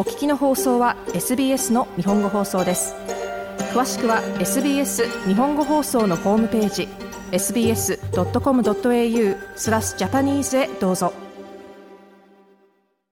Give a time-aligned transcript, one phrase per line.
[0.00, 2.94] お聞きの放送は SBS の日本語放送です。
[3.74, 6.88] 詳しくは SBS 日本語放送のホームページ
[7.32, 7.98] sbs.com.au
[9.56, 11.12] スラスジャパニーズへどうぞ。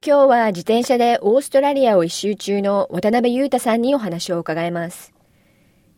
[0.02, 5.12] 今日は自転車でオーストラリアを一周中の渡辺裕太さんにお話を伺います。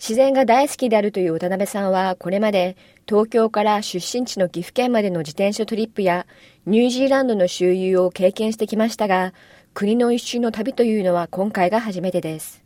[0.01, 2.77] 自然が大好きであるという渡辺さんはこれまで
[3.07, 6.27] 東京から出身地の岐阜県までの自転車トリップや
[6.65, 9.35] ニュージーランドの周遊を経験してきましたが
[9.73, 12.63] 国の一周の旅というのは今回が初めてです。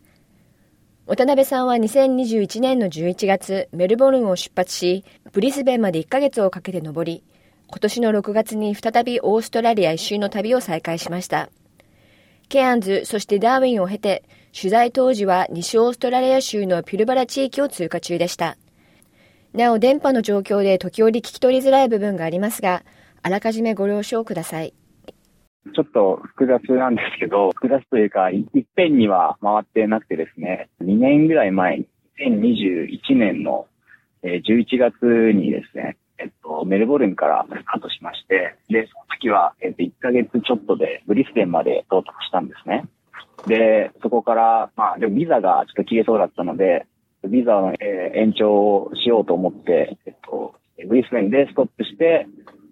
[1.05, 7.23] 渡辺さんは2021年の11月、メルボルンを出発し、ブリスベンまで1ヶ月をかけて登り、
[7.67, 11.49] 今年の6月に再びオーストラリア一周の旅を再開しました。
[12.49, 14.23] ケアンズ、そしてダーウィンを経て、
[14.59, 18.57] 取材当時は西オーストラリア州のピルバラ地域を通過中でした。
[19.53, 22.83] なお、電波の状況で時折聞き取りづらい部分がありますが、
[23.21, 24.73] あらかじめご了承ください。
[25.73, 33.67] ちょっと複雑なんですけど、複雑というか、いっぺんには回ってなくてですね、2年ぐらい前に、2021年の
[34.23, 34.93] 11月
[35.33, 42.85] にですね、えっと、メルボルンからスタートしまして、で、その時は、えっと、1ヶ月ちょっとでブリスベンまで到着したんですね。
[43.47, 46.85] で、そこから、まあ、でもビザがちょっと切れそうだったので、
[47.27, 50.55] ビザの、えー、延長をしようと思って、えっと、
[50.87, 52.27] ブリスベンでストップして、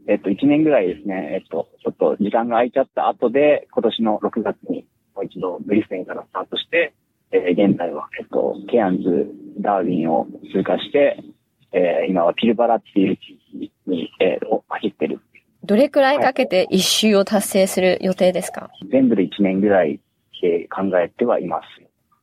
[0.07, 6.93] えっと、1年ぐらいですね、えっと、ちょっと時間が空いちゃった後で、今年の6月にもう一度ブリスベンからスタートして、
[7.31, 9.27] えー、現在は、えっと、ケアンズ、
[9.59, 11.23] ダーウィンを通過して、
[11.71, 13.21] えー、今はピルバラっていう地
[13.55, 15.19] 域に、えー、を走ってる。
[15.63, 19.99] どれくらいかけて一周を達成する予定ですか、全部で1年ぐらい
[20.41, 21.67] で考えてはいます。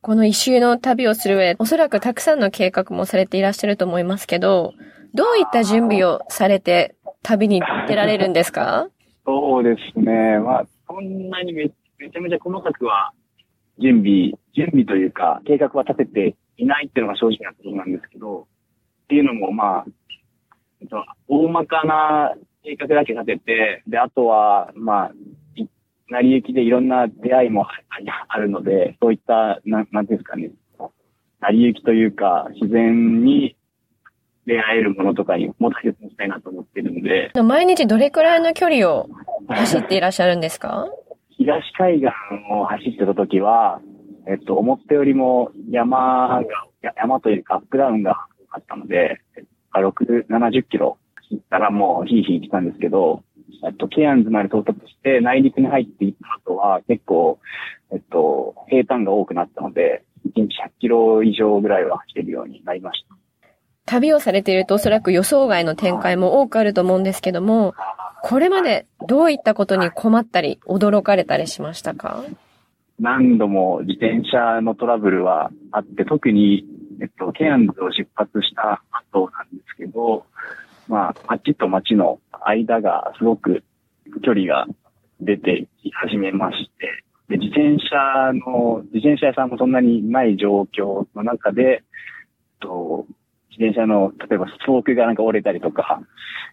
[0.01, 4.73] この一周の旅をする上、おそらくたくさんの計画もされていらっしゃると思いますけど、
[5.13, 8.89] どういった準備をされて旅に出られるんですか？
[9.25, 10.39] そうですね。
[10.39, 11.69] まあ、そんなにめ
[11.99, 13.11] めちゃめちゃ細かくは
[13.79, 18.47] 準備、準備というか、計画は立てていないっていうのが正直なところなんですけど、
[19.03, 22.33] っていうのも、まあ、大まかな
[22.63, 25.11] 計画だけ立てて、で、あとは、まあ、
[26.09, 27.67] 成り行きでいろんな出会いも
[28.27, 30.51] あるので、そういった、な、なんですかね、
[31.39, 33.55] 成り行きというか、自然に
[34.51, 37.31] 出会えるものとかにも大切にしたいなと思ってるんで。
[37.41, 39.09] 毎日どれくらいの距離を
[39.47, 40.87] 走っていらっしゃるんですか？
[41.37, 42.07] 東海岸
[42.51, 43.79] を走ってた時は、
[44.27, 46.43] えっと、思ったよりも山
[46.81, 49.21] が、山というかアップダウンが多かったので、
[49.73, 50.97] 6、70キロ
[51.29, 53.23] 走ったらもうヒーヒー来たんですけど、
[53.65, 57.39] えっと、ケアンズまで到達して内陸に入っていった後は結構、
[57.93, 60.47] えっと、平坦が多くなったので、1日100
[60.79, 63.15] キロ以上ぐらいは走れるようになりました。
[63.91, 67.75] 旅をされているとおそらく予想外の展開も多くあると思うんですけども、
[68.23, 72.23] これまでどういったことに困ったり、驚かれたりしましたか？
[73.01, 76.65] 何度も自転車のトラブルはあって、特に、
[77.01, 80.25] えっと、ケアンズを出発した後なんですけど、
[80.87, 83.61] まあ、街と街の間がすごく
[84.23, 84.67] 距離が
[85.19, 91.83] 出てき始めまして、で、自転車の、自転車屋さんもそんなにない状況の中で、
[92.61, 93.05] と、
[93.51, 96.01] 自転車の、例えばスポークがなんか折れたりとか、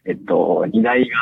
[0.04, 1.16] えっと、荷台が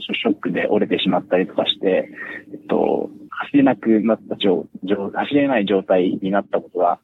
[0.00, 2.08] ショックで折れてしまったりとかして、
[2.52, 4.66] えっと、走れなくなった状、
[5.12, 6.98] 走れない状態になったことが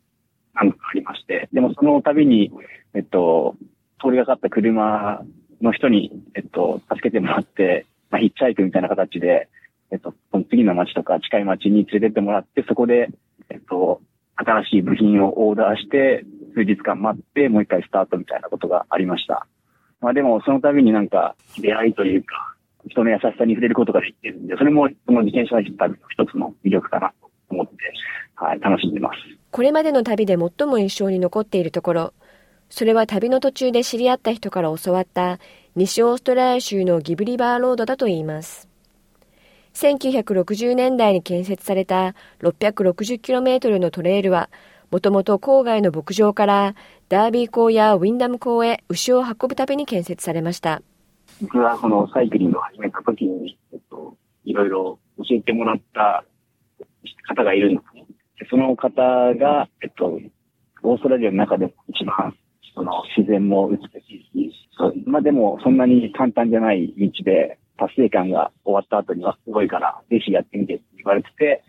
[0.55, 2.53] 何度かありまして、でもその度に、
[2.95, 3.57] えっと、
[4.03, 5.23] 通りがかった車
[5.61, 9.49] の人に、えっと、助けてもらって、まあ、ヒッチハイクみたいな形で、
[9.93, 13.11] えっと、その次の街とか近い街に連れてってもらって、そこで、
[13.51, 14.01] えっと、
[14.37, 19.47] 新しい部品をオーダーして、数日間待って、もう一回スタートみたいなことがありました。
[20.00, 22.55] まあでも、その度になんか、出会いというか、
[22.88, 27.72] 人の優しさに触れることができるんで、それも、その自転車の旅の一つの魅力かなと思って、
[28.34, 29.16] はい、楽しんでます。
[29.50, 32.12] これまでの旅で最も印象に残っているところ、
[32.71, 35.39] それは旅の途中で知り合った人から教わった
[35.75, 38.69] 西オーストラリア州のギブリバーロードだといいます。
[39.75, 44.51] 1960年代に建設された 660km のトレイルは
[44.91, 46.75] もともと郊外の牧場から
[47.09, 50.83] ダービー港やウィンダム港へ牛を運ぶために建設されました。
[51.41, 56.25] 僕はそのサイクリングを始めた時に、えっと、いろいろ教えてもらった
[57.28, 58.04] 方がいるんですね。
[58.51, 58.91] その方
[59.34, 60.19] が、えっと、
[60.83, 62.34] オーストラリアの中でも一番、
[62.75, 64.54] その自然も美しいし、
[65.07, 71.63] まあでもそんなに簡単じゃない道で、達成感が終わった後にはすごいから、ぜひやってみてって言われてて、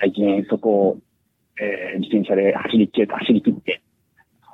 [0.00, 0.98] 最近そこを
[1.60, 3.82] えー、自転車で走り切れた、走り切って、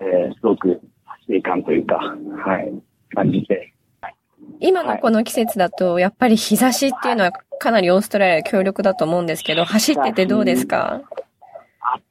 [0.00, 0.80] えー、すごく
[1.26, 2.72] 達成感というか、はい、
[3.14, 4.14] 感じて、はい、
[4.60, 11.02] 今のこの季節だと、やっぱり日差しっていうのはかなりオーストラリア強力だと思うんですけど、走っててどうですか？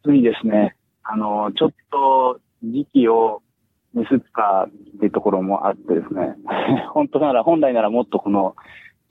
[0.03, 0.75] 暑いですね。
[1.03, 3.41] あの、ちょっと時期を
[3.93, 6.35] ミスったっていうところもあってですね。
[6.93, 8.55] 本当なら、本来ならもっとこの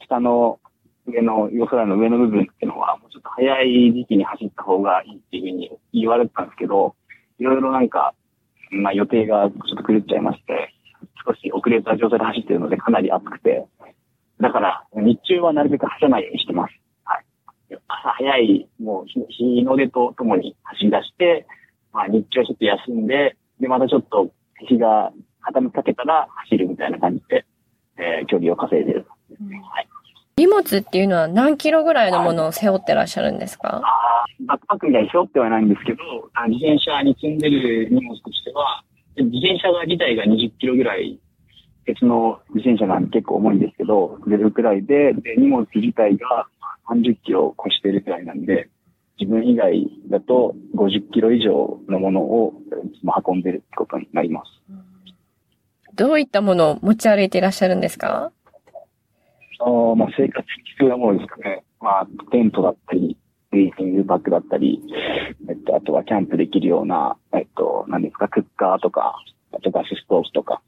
[0.04, 0.60] 下の
[1.06, 6.94] 上の、夜空の上の部分っていうのは、もうちょ早い時期に走った方がいいっていうふうに言われてたんですけど、
[7.38, 8.14] いろいろなんか、
[8.70, 10.74] まあ予定がちょっと狂っちゃいまして、
[11.26, 13.66] 少し遅れた状態で走っているのでかなり暑くて、
[14.40, 16.74] だから日中はなるべく走らないようにしてます。
[17.04, 17.24] はい。
[17.88, 21.46] 朝早い、もう日の出とともに走り出して、
[21.92, 24.30] まあ日中はちょっと休んで、で、またちょっと
[24.68, 25.12] 日が
[25.50, 27.46] 傾きかけたら走るみたいな感じで、
[27.96, 29.06] えー、距離を稼いでる。
[29.72, 29.88] はい。
[30.40, 33.82] 荷物っていうのは何キロぐらいのものを背負ってらっしゃるんですか？
[33.84, 35.98] あバックパックみたいに背負ってはないんですけど、
[36.48, 38.82] 自転車に積んでる荷物としては、
[39.18, 41.20] 自転車が自体が20キロぐらい、
[41.84, 46.46] 別の自転車が結構重いんですけど、出るくらいで、で、荷物自体が
[46.88, 48.70] 30キロを超してるくらいなんで、
[49.18, 52.54] 自分以外だと50キロ以上のものを
[53.26, 54.50] 運んでるってことになります。
[55.94, 58.32] どういったものを持ち歩いていらっしゃるんですか？
[59.60, 61.64] あまあ生活に必要なものですかね。
[61.80, 63.16] まあ、テントだったり、
[63.50, 64.80] スリーピングバッグだったり、
[65.48, 69.16] えっと、あとはキャンプできるような、えっと、何ですか、クッカーとか、
[69.52, 70.62] あとガスストーブとか、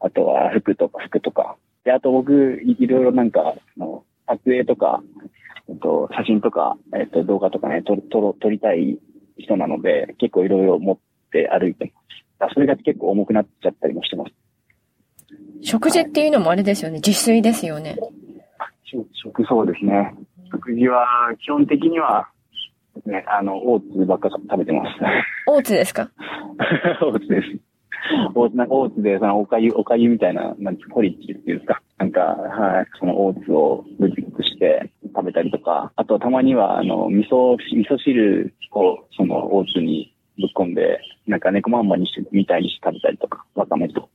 [0.00, 1.56] あとは服とか服とか。
[1.84, 5.02] で、あと僕、いろいろなんか、の撮影とか、
[5.68, 8.98] えっと、写真とか、えっと、動画とかね、撮撮撮りたい
[9.38, 10.98] 人なので、結構いろいろ持っ
[11.32, 11.92] て歩いて
[12.38, 12.54] ます。
[12.54, 14.45] それが結構重くなっちゃったりもしてます。
[15.62, 16.96] 食事っていうのもあれですよね。
[16.96, 17.96] 自炊ですよね。
[18.84, 20.14] 食、そうですね。
[20.52, 21.06] 食事は、
[21.42, 22.28] 基本的には、
[23.04, 24.90] ね、あの、オーツばっか食べてます。
[25.48, 26.10] オーツですか？
[27.02, 27.58] オーツです。
[28.34, 31.82] オーツ、なんかオーツで、その、おかゆ、おかゆみたいな、なんポリッチっていうんですか？
[31.98, 44.08] なんか、はい、そのオーツをブチブチして食べたりとか、あとたまには、あの、味噌、味噌汁を、その、オーツにぶっ込んで、なんか猫まんまにして、みたいにして食べたりとか、わかめと、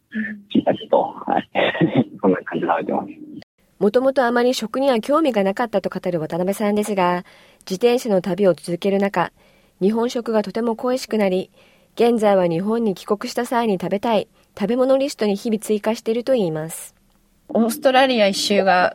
[0.51, 1.01] 椎茸と、
[1.31, 1.49] はい。
[2.21, 3.09] そんな感じで食べてます。
[3.81, 7.25] もともとあまり食には興味がなかったと語る渡辺さんですが、
[7.61, 9.31] 自転車の旅を続ける中、
[9.81, 11.49] 日本食がとても恋しくなり、
[11.95, 16.93] 現在は日本に帰国した際に食べたい食べ物リストに日々追加しているといいます。
[17.49, 18.93] オーストラリア一周が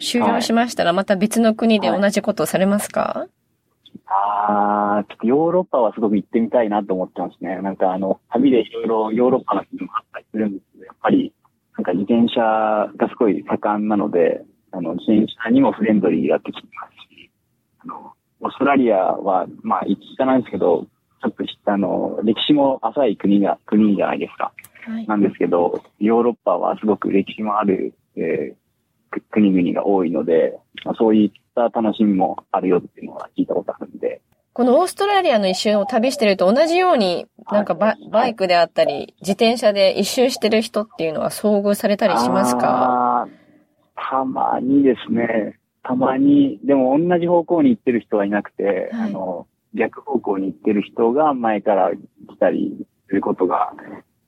[0.00, 3.30] 終了しましたら、また別の国で同じことをされますか、はい
[4.06, 7.60] ああ、ちょっとヨーロッパはすごく行ってみたいなと思ってますね。
[7.62, 11.32] なんかあの、旅でいろいろヨーロッパの気分もあったりするんですけど、やっぱり、
[11.76, 12.40] なんか自転車
[12.96, 17.30] がすごい盛んなので、あの、自転車にもフレンドリーになってきてますし、
[17.80, 20.86] あの、オーストラリアは、まあ、一下なんですけど、
[21.22, 24.52] ちょっとあの、歴史も浅い国が、国じゃないですか。
[24.86, 34.20] はい、なんですけど、ヨーロッパはすごく歴史もある、えー、国々が多いので、まあ、そういった楽しみもあるよっていうのは聞いたことあるんで。
[34.54, 43.26] このオーストラリアの一周を旅してると同じように、なんかバ,、バイクであったり、自転車で一周してる人っていうのは遭遇されたりしますか？
[43.96, 45.58] たまにですね。
[45.82, 53.72] たまに、でも同じ方向に行ってる人はいなくて、はい、あの、逆方向に行ってる人が前から来たりすることが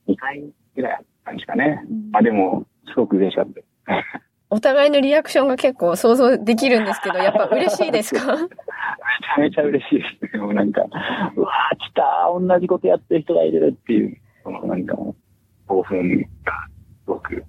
[0.08, 0.44] 2回
[0.74, 1.82] ぐらいあったんですかね。
[1.88, 3.46] うん、あ、でも、すごく嬉しかっ
[3.86, 3.94] た。
[4.50, 8.36] お互いのリアクションが結構想像できるんですけど、やっぱ嬉しいですか？
[9.36, 10.82] ゃめちゃ嬉しいですもうなんか、
[11.36, 12.02] うわー来た
[12.32, 16.52] 同じことやってる人がいるっていう、そのなんかもう、興奮が
[17.04, 17.44] すごく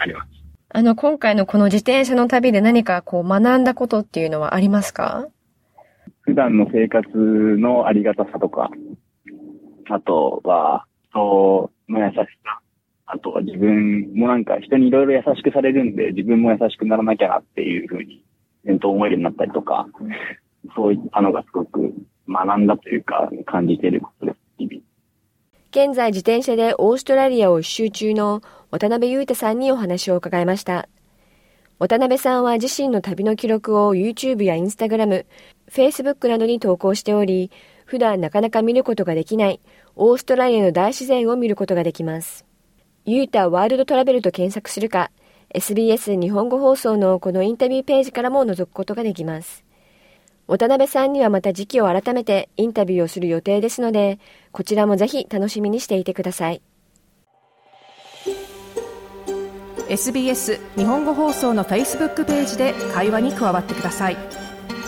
[0.00, 0.28] あります。
[0.74, 5.28] あの、今回のこの自転車の旅で何かこう学んだことっていうのはありますか？
[6.22, 8.70] 普段の生活のありがたさとか、
[9.90, 12.60] あとは、人の優しさ
[13.06, 18.24] あとは自分もなんか人にいろいろ優しくされるんで、自分も優しくならなきゃなっていうふうに、
[18.64, 19.86] 念頭思えるようになったりとか、
[20.76, 21.92] そういったのがすごく
[22.28, 24.82] 学んだというか、感じていることです、日々。
[25.70, 30.88] 現在自転車でオーストラリアを一周中の渡辺裕太さんにお話を伺いました。
[31.78, 35.26] 渡辺さんは自身の旅の記録を YouTube や Instagram、
[35.68, 37.50] Facebook などに投稿しており、
[37.86, 39.60] 普段なかなか見ることができない
[39.96, 42.46] オーストラリアの大自然を見ることができます。
[43.04, 45.10] ユータワールドトラベルと検索するか、
[45.54, 49.64] SBS 日本語放送のこのインタビューページからも覗くことができます。
[50.46, 54.18] 渡辺さんにはまた時期を改めてインタビューをする予定ですので、
[54.50, 56.62] こちらもぜひ楽しみにしていてください。
[59.90, 64.16] SBS 日本語放送の Facebook ページで会話に加わってください。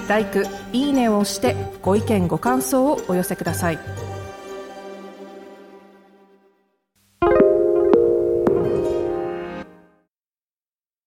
[0.09, 0.27] l i
[0.73, 4.04] いいねを押してご意見ご感想をお寄せください。